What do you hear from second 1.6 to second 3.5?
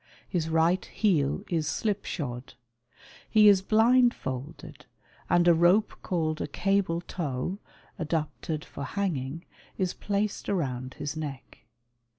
slipshod. He